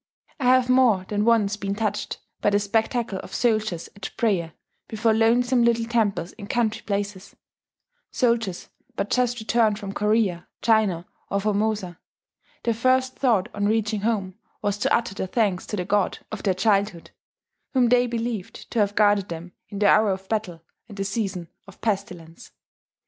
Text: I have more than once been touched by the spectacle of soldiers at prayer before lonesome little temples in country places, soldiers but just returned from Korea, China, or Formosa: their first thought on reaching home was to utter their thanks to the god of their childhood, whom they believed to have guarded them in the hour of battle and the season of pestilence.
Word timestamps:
I 0.39 0.45
have 0.45 0.67
more 0.67 1.05
than 1.07 1.25
once 1.25 1.57
been 1.57 1.75
touched 1.75 2.17
by 2.41 2.49
the 2.49 2.57
spectacle 2.59 3.19
of 3.19 3.35
soldiers 3.35 3.87
at 3.95 4.09
prayer 4.17 4.53
before 4.87 5.13
lonesome 5.13 5.63
little 5.63 5.85
temples 5.85 6.31
in 6.39 6.47
country 6.47 6.81
places, 6.81 7.35
soldiers 8.09 8.69
but 8.95 9.11
just 9.11 9.39
returned 9.39 9.77
from 9.77 9.93
Korea, 9.93 10.47
China, 10.63 11.05
or 11.29 11.39
Formosa: 11.39 11.99
their 12.63 12.73
first 12.73 13.15
thought 13.15 13.47
on 13.53 13.67
reaching 13.67 14.01
home 14.01 14.39
was 14.63 14.79
to 14.79 14.91
utter 14.91 15.13
their 15.13 15.27
thanks 15.27 15.67
to 15.67 15.75
the 15.75 15.85
god 15.85 16.17
of 16.31 16.41
their 16.41 16.55
childhood, 16.55 17.11
whom 17.75 17.89
they 17.89 18.07
believed 18.07 18.71
to 18.71 18.79
have 18.79 18.95
guarded 18.95 19.29
them 19.29 19.51
in 19.69 19.77
the 19.77 19.87
hour 19.87 20.09
of 20.09 20.27
battle 20.27 20.63
and 20.89 20.97
the 20.97 21.03
season 21.05 21.47
of 21.67 21.79
pestilence. 21.79 22.51